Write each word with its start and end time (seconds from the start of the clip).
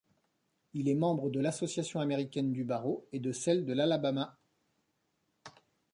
Il 0.73 0.89
est 0.89 0.95
membre 0.95 1.29
de 1.29 1.39
l'association 1.39 1.99
américaine 1.99 2.51
du 2.51 2.63
barreau 2.63 3.05
et 3.11 3.19
de 3.19 3.31
celle 3.31 3.65
de 3.65 3.73
l'Alabama. 3.73 4.35